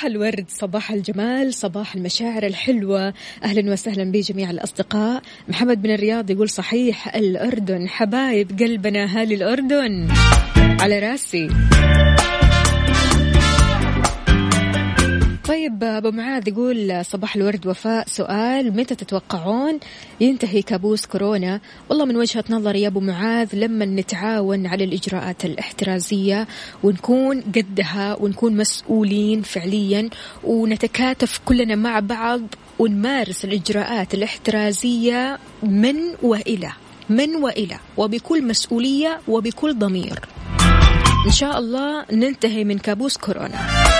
صباح 0.00 0.12
الورد 0.12 0.44
صباح 0.48 0.90
الجمال 0.90 1.54
صباح 1.54 1.94
المشاعر 1.94 2.46
الحلوة. 2.46 3.14
أهلا 3.44 3.72
وسهلا 3.72 4.04
بجميع 4.04 4.50
الأصدقاء. 4.50 5.22
محمد 5.48 5.82
بن 5.82 5.90
الرياض 5.90 6.30
يقول 6.30 6.48
صحيح 6.48 7.16
الأردن 7.16 7.88
حبايب 7.88 8.58
قلبنا 8.60 9.04
أهالي 9.04 9.34
الأردن. 9.34 10.08
على 10.80 10.98
راسي. 10.98 11.48
طيب 15.50 15.84
أبو 15.84 16.10
معاذ 16.10 16.48
يقول 16.48 17.04
صباح 17.04 17.36
الورد 17.36 17.66
وفاء 17.66 18.06
سؤال 18.08 18.76
متى 18.76 18.94
تتوقعون 18.94 19.80
ينتهي 20.20 20.62
كابوس 20.62 21.06
كورونا؟ 21.06 21.60
والله 21.88 22.04
من 22.04 22.16
وجهة 22.16 22.44
نظري 22.50 22.82
يا 22.82 22.88
أبو 22.88 23.00
معاذ 23.00 23.48
لما 23.54 23.84
نتعاون 23.84 24.66
على 24.66 24.84
الإجراءات 24.84 25.44
الاحترازية 25.44 26.46
ونكون 26.82 27.40
قدها 27.40 28.16
ونكون 28.20 28.56
مسؤولين 28.56 29.42
فعليا 29.42 30.10
ونتكاتف 30.44 31.40
كلنا 31.44 31.74
مع 31.74 32.00
بعض 32.00 32.40
ونمارس 32.78 33.44
الإجراءات 33.44 34.14
الاحترازية 34.14 35.38
من 35.62 35.96
وإلى 36.22 36.72
من 37.08 37.36
وإلى 37.36 37.78
وبكل 37.96 38.44
مسؤولية 38.44 39.20
وبكل 39.28 39.78
ضمير. 39.78 40.20
إن 41.26 41.32
شاء 41.32 41.58
الله 41.58 42.04
ننتهي 42.12 42.64
من 42.64 42.78
كابوس 42.78 43.16
كورونا. 43.16 43.99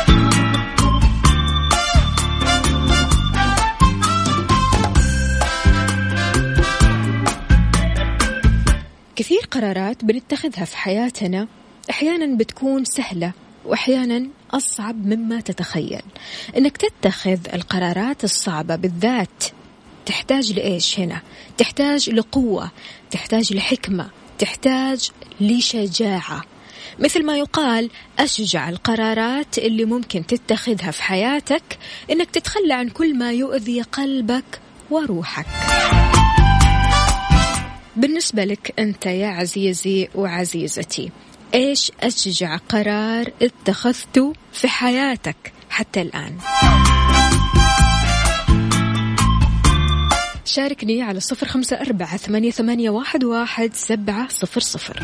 كثير 9.30 9.46
قرارات 9.50 10.04
بنتخذها 10.04 10.64
في 10.64 10.76
حياتنا 10.76 11.48
أحيانا 11.90 12.36
بتكون 12.36 12.84
سهلة 12.84 13.32
وأحيانا 13.64 14.28
أصعب 14.50 15.06
مما 15.06 15.40
تتخيل. 15.40 16.02
إنك 16.56 16.76
تتخذ 16.76 17.38
القرارات 17.54 18.24
الصعبة 18.24 18.76
بالذات 18.76 19.44
تحتاج 20.06 20.52
لإيش 20.52 21.00
هنا؟ 21.00 21.22
تحتاج 21.58 22.10
لقوة 22.10 22.70
تحتاج 23.10 23.52
لحكمة 23.52 24.10
تحتاج 24.38 25.10
لشجاعة. 25.40 26.44
مثل 26.98 27.26
ما 27.26 27.38
يقال 27.38 27.90
أشجع 28.18 28.68
القرارات 28.68 29.58
اللي 29.58 29.84
ممكن 29.84 30.26
تتخذها 30.26 30.90
في 30.90 31.02
حياتك 31.02 31.78
إنك 32.10 32.30
تتخلى 32.30 32.74
عن 32.74 32.88
كل 32.88 33.18
ما 33.18 33.32
يؤذي 33.32 33.82
قلبك 33.82 34.60
وروحك. 34.90 35.46
بالنسبة 38.00 38.44
لك 38.44 38.74
أنت 38.78 39.06
يا 39.06 39.26
عزيزي 39.26 40.08
وعزيزتي 40.14 41.10
إيش 41.54 41.92
أشجع 42.02 42.56
قرار 42.56 43.32
اتخذته 43.42 44.32
في 44.52 44.68
حياتك 44.68 45.52
حتى 45.70 46.02
الآن؟ 46.02 46.36
شاركني 50.44 51.02
على 51.02 51.20
صفر 51.20 51.46
خمسة 51.46 51.80
أربعة 51.80 52.16
ثمانية, 52.16 52.50
واحد 53.24 53.24
سبعة 53.74 54.28
صفر 54.28 54.60
صفر. 54.60 55.00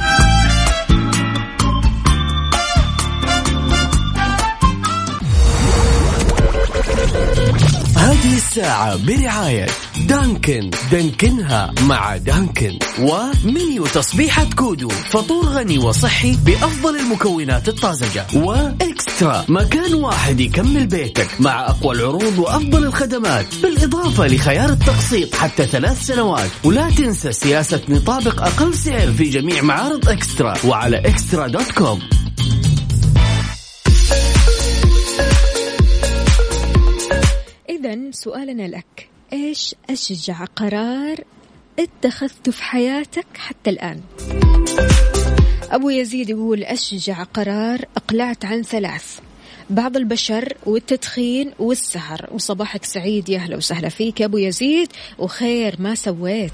الساعة 8.57 8.97
برعاية 9.07 9.67
دانكن. 10.09 10.71
دانكنها 10.91 11.75
مع 11.83 12.17
دانكن. 12.17 12.79
ومنيو 13.01 13.87
تصبيحة 13.87 14.47
كودو. 14.57 14.89
فطور 14.89 15.45
غني 15.45 15.79
وصحي 15.79 16.37
بأفضل 16.37 16.97
المكونات 16.97 17.69
الطازجة. 17.69 18.27
وإكسترا. 18.35 19.45
مكان 19.49 19.95
واحد 19.95 20.41
يكمل 20.41 20.87
بيتك 20.87 21.29
مع 21.41 21.67
أقوى 21.67 21.95
العروض 21.95 22.39
وأفضل 22.39 22.85
الخدمات. 22.85 23.47
بالإضافة 23.63 24.27
لخيار 24.27 24.71
التقسيط 24.71 25.35
حتى 25.35 25.67
ثلاث 25.67 26.03
سنوات. 26.07 26.51
ولا 26.65 26.91
تنسى 26.91 27.33
سياسة 27.33 27.81
نطابق 27.89 28.43
أقل 28.43 28.75
سعر 28.75 29.13
في 29.13 29.25
جميع 29.25 29.63
معارض 29.63 30.09
إكسترا. 30.09 30.55
وعلى 30.65 30.99
إكسترا 30.99 31.47
dot 31.47 31.71
com. 31.71 31.99
سؤالنا 38.17 38.69
لك. 38.69 39.09
إيش 39.33 39.75
أشجع 39.91 40.45
قرار 40.45 41.25
اتخذته 41.79 42.53
في 42.53 42.63
حياتك 42.63 43.27
حتى 43.37 43.71
الآن؟ 43.71 44.01
أبو 45.71 45.91
يزيد 45.91 46.31
يقول 46.31 46.63
أشجع 46.63 47.23
قرار 47.23 47.85
أقلعت 47.97 48.45
عن 48.45 48.63
ثلاث 48.63 49.19
بعض 49.71 49.97
البشر 49.97 50.57
والتدخين 50.67 51.53
والسهر. 51.59 52.29
وصباحك 52.33 52.85
سعيد 52.85 53.29
يا 53.29 53.39
أهلا 53.39 53.57
وسهلا 53.57 53.89
فيك 53.89 54.21
يا 54.21 54.27
أبو 54.27 54.39
يزيد 54.39 54.89
وخير 55.19 55.77
ما 55.79 55.95
سويت. 55.95 56.53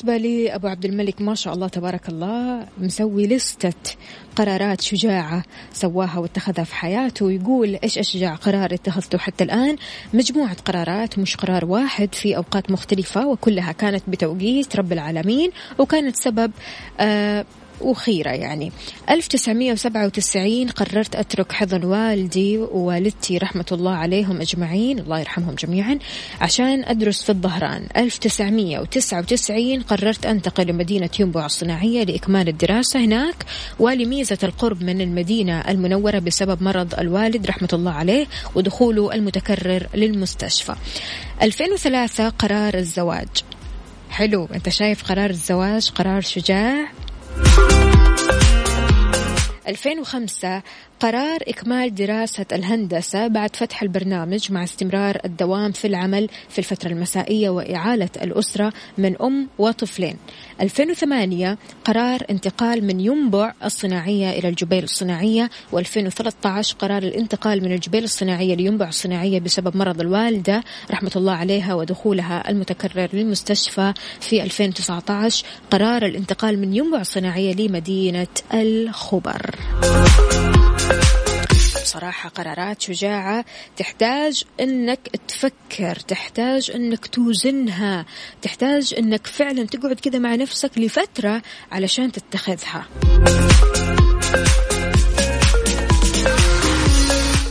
بالنسبة 0.00 0.16
لي 0.28 0.54
أبو 0.54 0.66
عبد 0.68 0.84
الملك 0.84 1.20
ما 1.20 1.34
شاء 1.34 1.54
الله 1.54 1.68
تبارك 1.68 2.08
الله 2.08 2.66
مسوي 2.78 3.26
لستة 3.26 3.96
قرارات 4.36 4.80
شجاعة 4.80 5.42
سواها 5.72 6.18
واتخذها 6.18 6.64
في 6.64 6.74
حياته 6.74 7.32
يقول 7.32 7.78
إيش 7.84 7.98
أشجع 7.98 8.34
قرار 8.34 8.74
اتخذته 8.74 9.18
حتى 9.18 9.44
الآن؟ 9.44 9.76
مجموعة 10.14 10.56
قرارات 10.64 11.18
مش 11.18 11.36
قرار 11.36 11.64
واحد 11.64 12.14
في 12.14 12.36
أوقات 12.36 12.70
مختلفة 12.70 13.26
وكلها 13.26 13.72
كانت 13.72 14.02
بتوقيت 14.08 14.76
رب 14.76 14.92
العالمين 14.92 15.50
وكانت 15.78 16.16
سبب 16.16 16.52
آه 17.00 17.44
وخيرة 17.80 18.30
يعني. 18.30 18.72
1997 19.10 20.68
قررت 20.68 21.16
أترك 21.16 21.52
حضن 21.52 21.84
والدي 21.84 22.58
ووالدتي 22.58 23.38
رحمة 23.38 23.66
الله 23.72 23.94
عليهم 23.94 24.40
أجمعين 24.40 24.98
الله 24.98 25.20
يرحمهم 25.20 25.54
جميعا 25.54 25.98
عشان 26.40 26.84
أدرس 26.84 27.22
في 27.22 27.30
الظهران. 27.30 27.86
1999 27.96 29.82
قررت 29.82 30.26
أنتقل 30.26 30.66
لمدينة 30.66 31.10
ينبع 31.20 31.46
الصناعية 31.46 32.04
لإكمال 32.04 32.48
الدراسة 32.48 33.04
هناك 33.04 33.44
ولميزة 33.78 34.38
القرب 34.42 34.82
من 34.82 35.00
المدينة 35.00 35.60
المنورة 35.60 36.18
بسبب 36.18 36.62
مرض 36.62 36.94
الوالد 37.00 37.46
رحمة 37.46 37.68
الله 37.72 37.92
عليه 37.92 38.26
ودخوله 38.54 39.14
المتكرر 39.14 39.86
للمستشفى. 39.94 40.74
2003 41.42 42.28
قرار 42.28 42.74
الزواج. 42.74 43.28
حلو 44.10 44.48
أنت 44.54 44.68
شايف 44.68 45.04
قرار 45.04 45.30
الزواج 45.30 45.90
قرار 45.90 46.20
شجاع؟ 46.20 46.92
2005 49.66 50.62
قرار 51.00 51.38
إكمال 51.48 51.94
دراسة 51.94 52.46
الهندسة 52.52 53.26
بعد 53.26 53.56
فتح 53.56 53.82
البرنامج 53.82 54.52
مع 54.52 54.64
استمرار 54.64 55.18
الدوام 55.24 55.72
في 55.72 55.86
العمل 55.86 56.28
في 56.48 56.58
الفترة 56.58 56.88
المسائية 56.88 57.50
وإعالة 57.50 58.08
الأسرة 58.22 58.72
من 58.98 59.22
أم 59.22 59.48
وطفلين. 59.58 60.16
2008 60.60 61.58
قرار 61.84 62.22
انتقال 62.30 62.84
من 62.84 63.00
ينبع 63.00 63.52
الصناعية 63.64 64.30
إلى 64.30 64.48
الجبيل 64.48 64.84
الصناعية 64.84 65.50
و2013 65.72 66.74
قرار 66.78 67.02
الانتقال 67.02 67.64
من 67.64 67.72
الجبيل 67.72 68.04
الصناعية 68.04 68.54
لينبع 68.54 68.88
الصناعية 68.88 69.40
بسبب 69.40 69.76
مرض 69.76 70.00
الوالدة 70.00 70.62
رحمة 70.90 71.12
الله 71.16 71.32
عليها 71.32 71.74
ودخولها 71.74 72.50
المتكرر 72.50 73.08
للمستشفى 73.12 73.92
في 74.20 74.42
2019 74.42 75.46
قرار 75.70 76.06
الانتقال 76.06 76.58
من 76.58 76.74
ينبع 76.76 77.00
الصناعية 77.00 77.54
لمدينة 77.54 78.26
الخبر. 78.54 79.56
بصراحة 81.82 82.28
قرارات 82.28 82.82
شجاعة. 82.82 83.44
تحتاج 83.76 84.44
إنك 84.60 85.08
تفكر 85.28 85.96
تحتاج 85.96 86.70
إنك 86.74 87.06
توزنها 87.06 88.06
تحتاج 88.42 88.94
إنك 88.98 89.26
فعلا 89.26 89.66
تقعد 89.66 90.00
كذا 90.00 90.18
مع 90.18 90.34
نفسك 90.34 90.70
لفترة 90.76 91.42
علشان 91.72 92.12
تتخذها. 92.12 92.86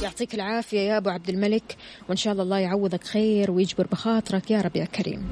يعطيك 0.04 0.36
العافية 0.36 0.80
يا 0.80 0.98
أبو 0.98 1.10
عبد 1.10 1.30
الملك 1.30 1.76
وإن 2.10 2.18
شاء 2.18 2.34
الله 2.34 2.44
الله 2.44 2.60
يعوضك 2.60 3.04
خير 3.04 3.52
ويجبر 3.52 3.88
بخاطرك 3.92 4.52
يا 4.52 4.62
رب 4.62 4.76
يا 4.76 4.86
كريم. 4.86 5.32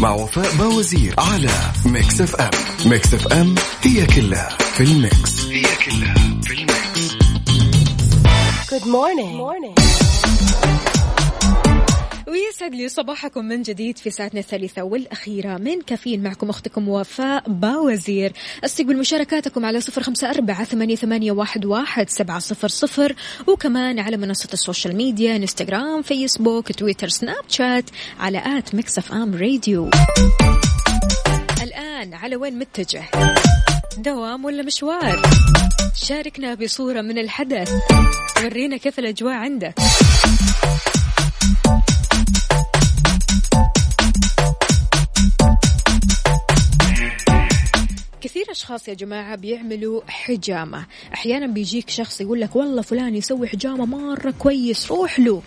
مع 0.00 0.10
وفاء 0.14 0.56
باوزير 0.56 1.14
على 1.18 1.50
Mix 1.86 2.20
FM 2.20 2.50
Mix 2.86 3.14
FM 3.14 3.54
هي 3.82 4.06
كلها 4.06 4.48
في 4.74 4.84
ال 4.84 4.98
Mix 4.98 5.40
هي 5.46 5.62
كلها 5.84 6.14
في 6.42 6.52
ال 6.52 6.66
Mix 6.66 7.10
Good 8.70 8.86
morning. 8.86 9.32
morning. 9.36 9.79
ويسعد 12.30 12.74
لي 12.74 12.88
صباحكم 12.88 13.44
من 13.44 13.62
جديد 13.62 13.98
في 13.98 14.10
ساعتنا 14.10 14.40
الثالثة 14.40 14.82
والأخيرة. 14.82 15.56
من 15.56 15.80
كافيين 15.80 16.22
معكم 16.22 16.50
أختكم 16.50 16.88
وفاء 16.88 17.48
باوزير. 17.48 18.32
أستقبل 18.64 18.96
مشاركاتكم 18.96 19.64
على 19.64 19.80
صفر 19.80 20.02
خمسة 20.02 20.30
أربعة 20.30 20.64
ثمانية, 20.64 21.32
واحد, 21.64 22.10
سبعة 22.10 22.38
صفر 22.38 22.68
صفر. 22.68 23.14
وكمان 23.46 23.98
على 23.98 24.16
منصة 24.16 24.48
ال 24.52 24.58
social 24.58 24.96
media 24.96 25.36
إنستغرام 25.36 26.02
فيسبوك 26.02 26.72
تويتر 26.72 27.08
سناب 27.08 27.44
شات 27.48 27.90
على 28.18 28.58
at 28.58 28.74
Mix 28.74 29.12
FM 29.12 29.34
Radio. 29.34 29.90
الآن 31.62 32.14
على 32.14 32.36
وين 32.36 32.58
متجه؟ 32.58 33.04
دوام 33.98 34.44
ولا 34.44 34.62
مشوار؟ 34.62 35.22
شاركنا 35.94 36.54
بصورة 36.54 37.00
من 37.00 37.18
الحدث. 37.18 37.70
ورينا 38.44 38.76
كيف 38.76 38.98
الأجواء 38.98 39.34
عندك. 39.34 39.74
كثير 48.30 48.50
أشخاص 48.50 48.88
يا 48.88 48.94
جماعة 48.94 49.36
بيعملوا 49.36 50.00
حجامة. 50.08 50.86
أحيانا 51.14 51.46
بيجيك 51.46 51.90
شخص 51.90 52.20
يقول 52.20 52.40
لك 52.40 52.56
والله 52.56 52.82
فلان 52.82 53.14
يسوي 53.14 53.48
حجامة 53.48 53.86
مرة 53.86 54.34
كويس 54.38 54.90
روح 54.90 55.20
له. 55.20 55.42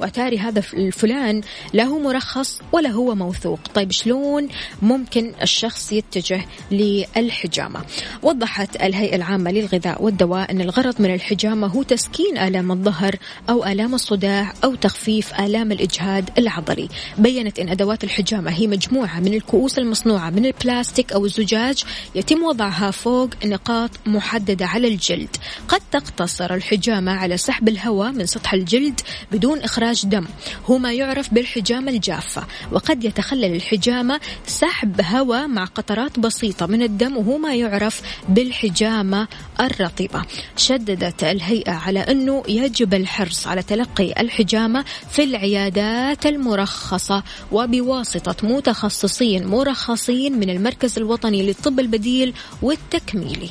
وأتاري 0.00 0.38
هذا 0.38 0.62
الفلان 0.74 1.40
لا 1.72 1.84
هو 1.84 1.98
مرخص 1.98 2.60
ولا 2.72 2.90
هو 2.90 3.14
موثوق. 3.14 3.58
طيب 3.74 3.92
شلون 3.92 4.48
ممكن 4.82 5.32
الشخص 5.42 5.92
يتجه 5.92 6.40
للحجامة؟ 6.70 7.80
وضحت 8.22 8.76
الهيئة 8.76 9.16
العامة 9.16 9.50
للغذاء 9.50 10.02
والدواء 10.02 10.50
أن 10.50 10.60
الغرض 10.60 11.00
من 11.00 11.14
الحجامة 11.14 11.66
هو 11.66 11.82
تسكين 11.82 12.38
آلام 12.38 12.72
الظهر 12.72 13.16
أو 13.50 13.64
آلام 13.64 13.94
الصداع 13.94 14.52
أو 14.64 14.74
تخفيف 14.74 15.40
آلام 15.40 15.72
الإجهاد 15.72 16.30
العضلي. 16.38 16.88
بينت 17.18 17.58
أن 17.58 17.68
أدوات 17.68 18.04
الحجامة 18.04 18.50
هي 18.50 18.66
مجموعة 18.66 19.20
من 19.20 19.34
الكؤوس 19.34 19.78
المصنوعة 19.78 20.30
من 20.30 20.46
البلاستيك 20.46 21.12
أو 21.12 21.24
الزجاج. 21.24 21.84
يتم 22.14 22.42
وضعها 22.42 22.90
فوق 22.90 23.30
نقاط 23.44 23.90
محددة 24.06 24.66
على 24.66 24.88
الجلد. 24.88 25.36
قد 25.68 25.80
تقتصر 25.92 26.54
الحجامة 26.54 27.12
على 27.12 27.36
سحب 27.36 27.68
الهواء 27.68 28.12
من 28.12 28.26
سطح 28.26 28.52
الجلد 28.52 29.00
بدون 29.32 29.58
إخراج 29.58 29.87
دم. 30.04 30.24
هو 30.66 30.78
ما 30.78 30.92
يعرف 30.92 31.34
بالحجامة 31.34 31.90
الجافة 31.90 32.46
وقد 32.72 33.04
يتخلل 33.04 33.56
الحجامة 33.56 34.20
سحب 34.46 35.00
هواء 35.00 35.46
مع 35.46 35.64
قطرات 35.64 36.18
بسيطة 36.18 36.66
من 36.66 36.82
الدم 36.82 37.16
وهو 37.16 37.38
ما 37.38 37.54
يعرف 37.54 38.02
بالحجامة 38.28 39.28
الرطبة. 39.60 40.22
شددت 40.56 41.24
الهيئة 41.24 41.72
على 41.72 42.00
أنه 42.00 42.42
يجب 42.48 42.94
الحرص 42.94 43.46
على 43.46 43.62
تلقي 43.62 44.20
الحجامة 44.20 44.84
في 45.10 45.24
العيادات 45.24 46.26
المرخصة 46.26 47.22
وبواسطة 47.52 48.48
متخصصين 48.48 49.46
مرخصين 49.46 50.38
من 50.38 50.50
المركز 50.50 50.98
الوطني 50.98 51.42
للطب 51.42 51.80
البديل 51.80 52.34
والتكميلي. 52.62 53.50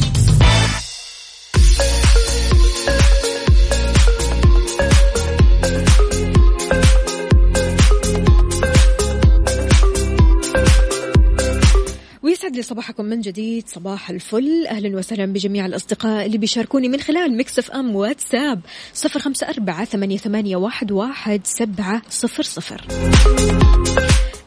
لي 12.61 12.67
صباحكم 12.67 13.05
من 13.05 13.21
جديد 13.21 13.63
صباح 13.67 14.09
الفل. 14.09 14.67
أهلا 14.67 14.97
وسهلا 14.97 15.25
بجميع 15.25 15.65
الأصدقاء 15.65 16.25
اللي 16.25 16.37
بيشاركوني 16.37 16.89
من 16.89 16.99
خلال 16.99 17.37
مكسف 17.37 17.71
أم 17.71 17.95
واتساب. 17.95 18.61
صفر 18.93 19.19
خمسة 19.19 19.49
أربعة 19.49 19.85
ثمانية, 19.85 20.55
واحد 20.91 21.41
سبعة 21.43 22.01
صفر 22.09 22.43
صفر. 22.43 22.85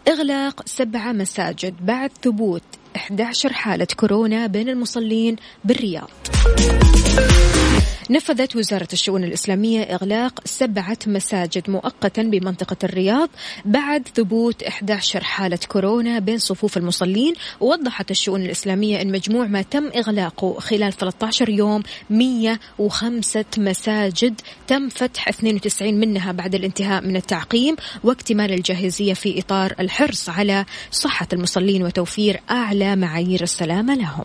إغلاق 0.09 0.63
سبعة 0.67 1.13
مساجد 1.13 1.75
بعد 1.87 2.11
ثبوت 2.23 2.63
11 2.97 3.53
حالة 3.53 3.87
كورونا 3.97 4.47
بين 4.47 4.69
المصلين 4.69 5.37
بالرياض. 5.65 6.11
نفذت 8.11 8.57
وزارة 8.57 8.89
الشؤون 8.93 9.25
الإسلامية 9.25 9.83
إغلاق 9.83 10.41
سبعة 10.45 10.99
مساجد 11.07 11.71
مؤقتا 11.71 12.23
بمنطقة 12.23 12.77
الرياض 12.85 13.29
بعد 13.65 14.09
ثبوت 14.15 14.63
11 14.63 15.25
حالة 15.25 15.59
كورونا 15.69 16.19
بين 16.19 16.39
صفوف 16.39 16.77
المصلين 16.77 17.35
ووضحت 17.61 18.11
الشؤون 18.11 18.43
الإسلامية 18.43 19.03
أن 19.03 19.13
مجموع 19.13 19.47
ما 19.47 19.63
تم 19.63 19.91
إغلاقه 19.97 20.61
خلال 20.61 20.93
13 20.93 21.51
يوم 21.51 21.83
105 22.11 23.45
مساجد 23.59 24.41
تم 24.67 24.89
فتح 24.89 25.29
92 25.29 25.95
منها 25.95 26.33
بعد 26.33 26.55
الانتهاء 26.55 27.03
من 27.03 27.17
التعقيم 27.17 27.77
واكتمال 28.05 28.53
الجاهزية 28.53 29.15
في 29.15 29.39
إطار 29.39 29.75
الحرص 29.81 30.29
على 30.29 30.65
صحة 30.91 31.29
المصلين 31.33 31.83
وتوفير 31.83 32.41
أعلى 32.51 32.97
معايير 32.97 33.43
السلامة 33.43 33.95
لهم. 33.95 34.25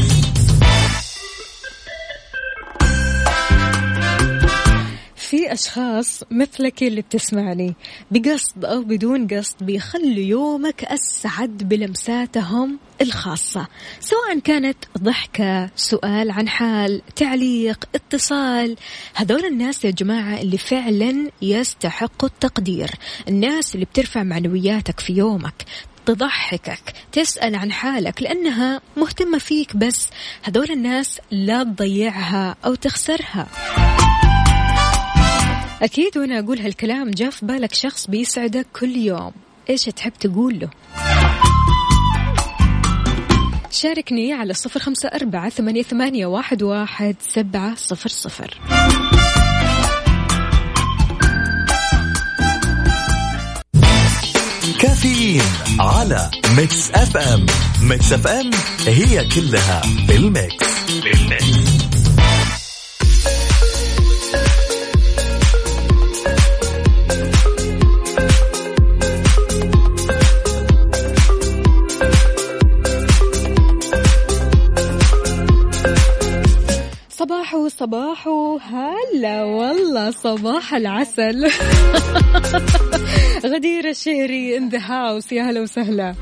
في 5.31 5.53
أشخاص 5.53 6.23
مثلك 6.31 6.83
اللي 6.83 7.01
بتسمعني 7.01 7.75
بقصد 8.11 8.65
أو 8.65 8.81
بدون 8.81 9.27
قصد 9.27 9.63
بيخلوا 9.63 10.19
يومك 10.19 10.83
أسعد 10.83 11.57
بلمساتهم 11.57 12.79
الخاصة 13.01 13.67
سواء 13.99 14.39
كانت 14.39 14.77
ضحكة 14.97 15.69
سؤال 15.75 16.31
عن 16.31 16.47
حال 16.47 17.01
تعليق 17.15 17.85
اتصال. 17.95 18.77
هذول 19.15 19.45
الناس 19.45 19.85
يا 19.85 19.91
جماعة 19.91 20.41
اللي 20.41 20.57
فعلا 20.57 21.29
يستحقوا 21.41 22.29
التقدير 22.29 22.91
الناس 23.27 23.75
اللي 23.75 23.85
بترفع 23.85 24.23
معنوياتك 24.23 24.99
في 24.99 25.13
يومك 25.13 25.65
تضحكك 26.05 26.93
تسأل 27.11 27.55
عن 27.55 27.71
حالك 27.71 28.21
لأنها 28.21 28.81
مهتمة 28.97 29.37
فيك 29.37 29.75
بس. 29.75 30.09
هذول 30.43 30.71
الناس 30.71 31.19
لا 31.31 31.63
تضيعها 31.63 32.55
أو 32.65 32.75
تخسرها. 32.75 33.47
أكيد 35.81 36.17
وأنا 36.17 36.39
أقول 36.39 36.59
هالكلام 36.59 37.11
جاء 37.11 37.29
في 37.29 37.45
بالك 37.45 37.73
شخص 37.73 38.07
بيسعدك 38.07 38.67
كل 38.79 38.95
يوم. 38.95 39.31
إيش 39.69 39.83
تحب 39.83 40.13
تقول 40.19 40.59
له؟ 40.59 40.69
شاركني 43.71 44.33
على 44.33 44.53
صفر 44.53 44.79
خمسة 44.79 45.09
أربعة 45.09 45.49
ثمانية, 45.49 45.83
ثمانية 45.83 46.25
واحد, 46.25 46.63
واحد 46.63 47.15
سبعة 47.21 47.75
صفر 47.75 48.09
صفر. 48.09 48.59
كافيين 54.79 55.41
على 55.79 56.31
Mix 56.57 56.91
FM. 56.91 57.45
Mix 57.81 58.13
FM 58.13 58.51
هي 58.87 59.27
كلها 59.35 59.81
في 59.81 60.15
ال 60.15 60.25
Mix, 60.25 60.65
صباحو. 77.81 78.57
هلا 78.57 79.43
والله 79.43 80.11
صباح 80.11 80.73
العسل. 80.73 81.49
غدير 83.53 83.89
الشهري 83.89 84.57
ان 84.57 84.69
ذا 84.69 84.79
هاوس 84.79 85.31
يا 85.31 85.43
هلا 85.43 85.61
وسهلا. 85.61 86.15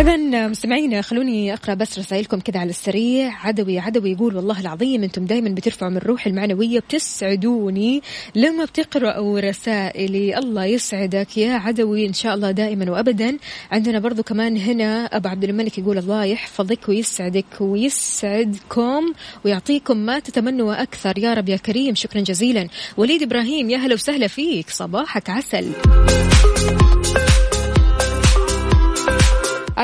إذا 0.00 0.48
مستمعينا 0.48 1.02
خلوني 1.02 1.54
أقرأ 1.54 1.74
بس 1.74 1.98
رسائلكم 1.98 2.40
كذا 2.40 2.60
على 2.60 2.70
السريع. 2.70 3.46
عدوي 3.46 3.78
عدوي 3.78 4.10
يقول 4.10 4.36
والله 4.36 4.60
العظيم 4.60 5.02
أنتم 5.02 5.24
دايما 5.24 5.48
بترفعوا 5.48 5.90
من 5.90 5.98
روحي 5.98 6.30
المعنوية 6.30 6.80
بتسعدوني. 6.80 8.02
لما 8.34 8.64
بتقرأوا 8.64 9.40
رسائلي. 9.40 10.38
الله 10.38 10.64
يسعدك 10.64 11.36
يا 11.36 11.52
عدوي 11.52 12.06
إن 12.06 12.12
شاء 12.12 12.34
الله 12.34 12.50
دائما 12.50 12.90
وأبدا. 12.90 13.38
عندنا 13.72 13.98
برضو 13.98 14.22
كمان 14.22 14.56
هنا 14.56 15.04
أبو 15.04 15.28
عبد 15.28 15.44
الملك 15.44 15.78
يقول 15.78 15.98
الله 15.98 16.24
يحفظك 16.24 16.88
ويسعدك 16.88 17.60
ويسعدكم 17.60 19.12
ويعطيكم 19.44 19.96
ما 19.96 20.18
تتمنوا 20.18 20.68
وأكثر 20.68 21.18
يا 21.18 21.34
رب 21.34 21.48
يا 21.48 21.56
كريم 21.56 21.94
شكرا 21.94 22.20
جزيلا. 22.20 22.68
وليد 22.96 23.22
إبراهيم 23.22 23.70
يا 23.70 23.78
هلا 23.78 23.94
وسهلا 23.94 24.26
فيك. 24.26 24.70
صباحك 24.70 25.30
عسل. 25.30 25.72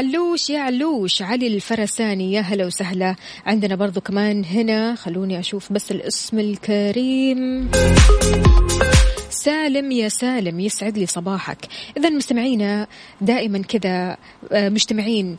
علوش 0.01 0.51
يا 0.51 0.61
علوش 0.61 1.23
علي 1.23 1.47
الفرساني 1.47 2.33
يا 2.33 2.41
هلا 2.41 2.67
وسهلا. 2.67 3.17
عندنا 3.47 3.75
برضو 3.75 4.01
كمان 4.01 4.45
هنا 4.45 4.95
خلوني 4.95 5.39
أشوف 5.41 5.73
بس 5.73 5.91
الاسم 5.91 6.39
الكريم. 6.39 7.71
سالم 9.31 9.93
يا 9.93 10.09
سالم 10.09 10.61
يسعد 10.61 10.99
لي 10.99 11.07
صباحك. 11.07 11.59
إذا 11.97 12.11
مستمعينا 12.11 12.87
دائما 13.21 13.63
كذا 13.63 14.17
آه، 14.53 14.69
مجتمعين 14.69 15.37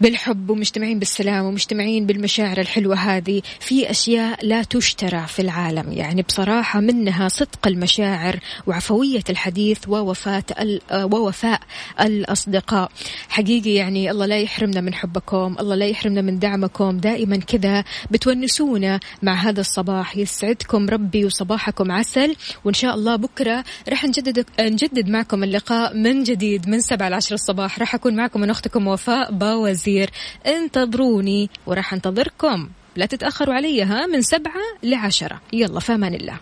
بالحب 0.00 0.50
ومجتمعين 0.50 0.98
بالسلام 0.98 1.44
ومجتمعين 1.44 2.06
بالمشاعر 2.06 2.58
الحلوة 2.58 2.96
هذه 2.96 3.42
في 3.60 3.90
أشياء 3.90 4.46
لا 4.46 4.62
تشترى 4.62 5.26
في 5.26 5.42
العالم. 5.42 5.92
يعني 5.92 6.22
بصراحة 6.22 6.80
منها 6.80 7.28
صدق 7.28 7.66
المشاعر 7.66 8.38
وعفوية 8.66 9.24
الحديث 9.30 9.88
ووفاة 9.88 10.44
ووفاء 10.92 11.60
الأصدقاء. 12.00 12.90
حقيقي 13.28 13.74
يعني 13.74 14.10
الله 14.10 14.26
لا 14.26 14.38
يحرمنا 14.38 14.80
من 14.80 14.94
حبكم 14.94 15.56
الله 15.60 15.74
لا 15.74 15.86
يحرمنا 15.86 16.20
من 16.20 16.38
دعمكم. 16.38 16.98
دائما 16.98 17.36
كذا 17.36 17.84
بتونسونا 18.10 19.00
مع 19.22 19.34
هذا 19.34 19.60
الصباح. 19.60 20.16
يسعدكم 20.16 20.88
ربي 20.88 21.24
وصباحكم 21.24 21.92
عسل. 21.92 22.36
وإن 22.64 22.74
شاء 22.74 22.94
الله 22.94 23.16
بكرة 23.16 23.64
راح 23.88 24.04
نجدد 24.04 24.46
نجدد 24.60 25.08
معكم 25.08 25.44
اللقاء 25.44 25.96
من 25.96 26.22
جديد 26.22 26.68
من 26.68 26.80
سبعة 26.80 27.08
لعشر 27.08 27.34
الصباح. 27.34 27.78
راح 27.78 27.94
أكون 27.94 28.16
معكم 28.16 28.40
من 28.40 28.50
أختكم 28.50 28.86
وفاء 28.86 29.32
باوزي. 29.32 29.89
كثير. 29.90 30.10
انتظروني 30.46 31.50
وراح 31.66 31.92
انتظركم. 31.92 32.68
لا 32.96 33.06
تتأخروا 33.06 33.54
علي 33.54 33.82
ها 33.82 34.06
من 34.06 34.22
سبعة 34.22 34.62
لعشرة. 34.82 35.40
يلا 35.52 35.80
فامان 35.80 36.14
الله. 36.14 36.36